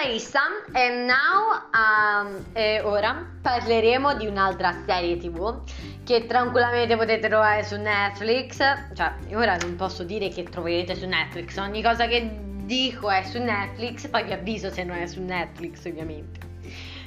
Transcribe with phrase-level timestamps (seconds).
[0.00, 0.42] Larissa
[0.72, 5.60] e now um, e ora parleremo di un'altra serie tv
[6.04, 8.58] che tranquillamente potete trovare su Netflix.
[8.94, 12.30] Cioè, ora non posso dire che troverete su Netflix, ogni cosa che
[12.62, 16.46] dico è su Netflix, poi vi avviso se non è su Netflix ovviamente.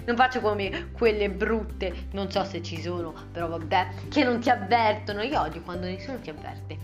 [0.03, 4.49] Non faccio come quelle brutte, non so se ci sono, però vabbè, che non ti
[4.49, 5.21] avvertono.
[5.21, 6.77] Io odio quando nessuno ti avverte.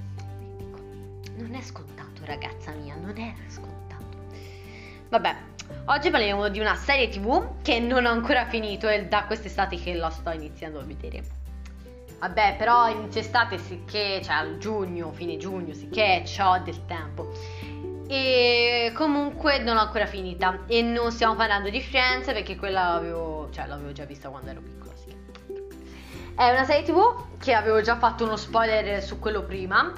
[1.35, 3.75] Non è scontato, ragazza mia, non è scontato.
[5.09, 5.35] Vabbè,
[5.85, 9.93] oggi parliamo di una serie tv che non ho ancora finito e da quest'estate che
[9.93, 11.23] la sto iniziando a vedere.
[12.19, 17.31] Vabbè, però inizio estate sicché, cioè a giugno, fine giugno, sicché ho del tempo.
[18.07, 20.63] E comunque non l'ho ancora finita.
[20.65, 24.61] E non stiamo parlando di Friends perché quella l'avevo, cioè, l'avevo già vista quando ero
[24.61, 24.93] piccola.
[24.95, 25.15] Sì.
[26.35, 29.93] È una serie tv che avevo già fatto uno spoiler su quello prima.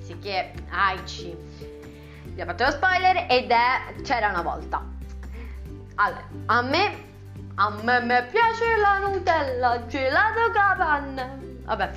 [0.00, 1.34] Sì che Aici
[2.38, 4.80] vi ho fatto lo spoiler ed è C'era una volta.
[5.96, 7.06] Allora, a me
[7.56, 11.36] a me, me piace la Nutella, gelato capanna.
[11.64, 11.90] Vabbè,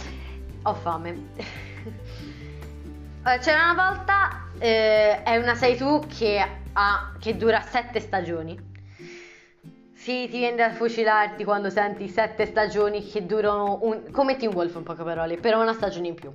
[0.64, 1.16] ho fame.
[3.39, 8.70] C'era una volta, eh, è una serie tu che, ha, che dura sette stagioni.
[10.02, 14.74] Sì, ti viene da fucilarti quando senti sette stagioni che durano un, come Team Wolf
[14.74, 16.34] in poche parole, però una stagione in più.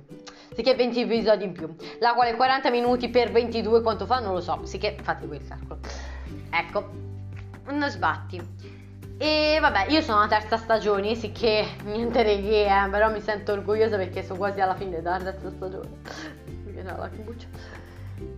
[0.55, 1.75] Sì che 20 episodi in più.
[1.99, 5.45] La quale 40 minuti per 22 quanto fa non lo so, sì che fate quel
[5.45, 5.81] calcolo.
[6.49, 6.89] Ecco,
[7.67, 8.41] uno sbatti.
[9.17, 13.19] E vabbè, io sono alla terza stagione, sì che niente di che, eh, però mi
[13.19, 15.89] sento orgogliosa perché sono quasi alla fine della terza stagione.
[16.63, 17.47] Mi viene la lacrimuccia.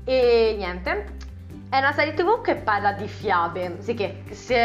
[0.05, 1.28] E niente,
[1.69, 4.63] è una serie tv che parla di fiabe, sì che se,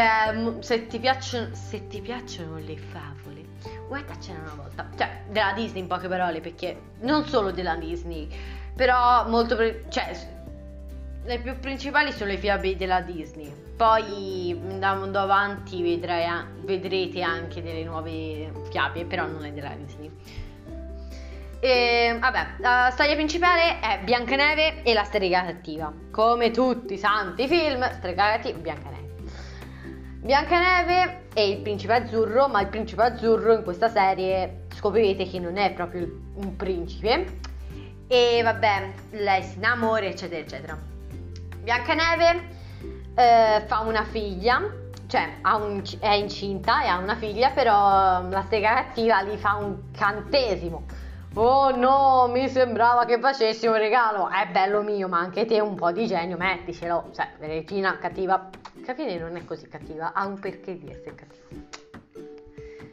[0.60, 3.44] se, ti, piacciono, se ti piacciono le favole,
[3.86, 4.88] guardacene una volta.
[4.96, 8.28] Cioè, della Disney in poche parole, perché non solo della Disney,
[8.74, 9.56] però molto...
[9.56, 10.16] Pre- cioè,
[11.24, 16.26] le più principali sono le fiabe della Disney poi andando avanti vedrai,
[16.62, 20.10] vedrete anche delle nuove fiabe, però non è della Disney.
[21.64, 25.90] E, vabbè, la storia principale è Biancaneve e la strega cattiva.
[26.10, 29.12] Come tutti i santi film, strega cattiva, Biancaneve.
[30.20, 35.56] Biancaneve e il principe azzurro, ma il principe azzurro in questa serie scoprirete che non
[35.56, 37.38] è proprio un principe.
[38.08, 40.78] E vabbè, lei si innamora, eccetera, eccetera.
[41.62, 42.42] Biancaneve
[43.14, 44.60] eh, fa una figlia,
[45.06, 49.90] cioè un, è incinta e ha una figlia, però la strega cattiva gli fa un
[49.96, 51.03] cantesimo.
[51.36, 54.28] Oh no, mi sembrava che facessi un regalo.
[54.28, 57.10] È bello mio, ma anche te un po' di genio, metticelo.
[57.12, 58.50] Cioè, regina cattiva.
[58.84, 61.46] Capite, non è così cattiva, ha un perché di essere cattiva.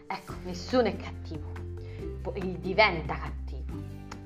[0.07, 1.51] Ecco, nessuno è cattivo.
[2.23, 3.75] Poi diventa cattivo,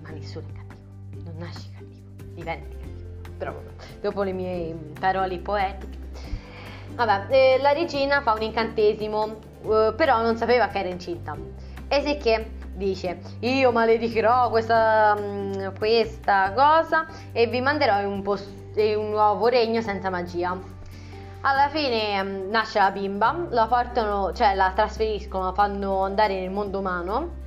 [0.02, 1.24] ma nessuno è cattivo.
[1.24, 2.96] Non nasci cattivo, diventi cattivo
[3.38, 3.54] però
[4.00, 5.98] dopo le mie parole poetiche.
[6.94, 11.36] Vabbè, eh, la regina fa un incantesimo, eh, però non sapeva che era incinta.
[11.88, 18.50] E sì che dice, io maledicherò questa, mm, questa cosa e vi manderò un, post-
[18.76, 20.58] un nuovo regno senza magia.
[21.42, 26.50] Alla fine mm, nasce la bimba, la portano, cioè la trasferiscono, la fanno andare nel
[26.50, 27.44] mondo umano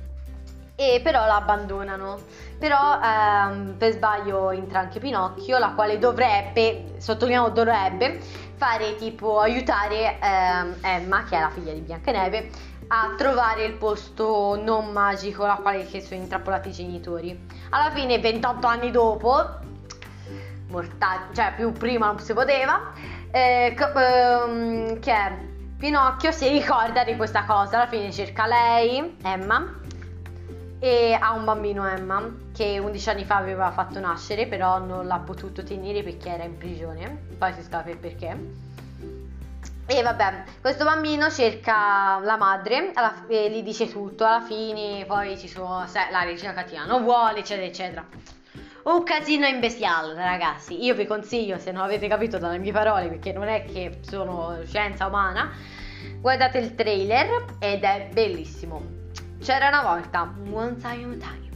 [0.75, 2.17] e però la abbandonano.
[2.57, 8.19] Però ehm, per sbaglio entra anche Pinocchio, la quale dovrebbe, sottolineiamo dovrebbe,
[8.55, 12.49] fare tipo aiutare ehm, Emma, che è la figlia di Biancaneve,
[12.91, 17.47] a trovare il posto non magico, la quale che sono intrappolati i genitori.
[17.69, 19.45] Alla fine, 28 anni dopo,
[20.69, 22.91] mortale, cioè più prima non si poteva,
[23.31, 29.77] eh, ehm, che Pinocchio si ricorda di questa cosa, alla fine cerca lei, Emma,
[30.79, 32.23] e ha un bambino Emma
[32.53, 36.57] che 11 anni fa aveva fatto nascere però non l'ha potuto tenere perché era in
[36.57, 37.27] prigione.
[37.37, 38.67] Poi si scopre perché
[39.89, 45.37] e vabbè questo bambino cerca la madre alla, e gli dice tutto alla fine poi
[45.37, 48.05] ci sono la regina cattiva non vuole eccetera eccetera
[48.83, 53.33] un casino imbestiale ragazzi io vi consiglio se non avete capito dalle mie parole perché
[53.33, 55.51] non è che sono scienza umana
[56.19, 58.97] guardate il trailer ed è bellissimo
[59.39, 61.49] c'era una volta, once upon a time.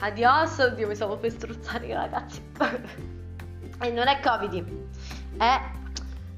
[0.00, 2.42] Adios, oddio, mi stavo per strozzare ragazzi.
[3.82, 4.66] e non è Covid,
[5.36, 5.60] è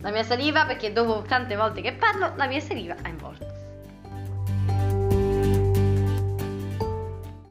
[0.02, 3.51] la mia saliva perché dopo tante volte che parlo, la mia saliva è volta.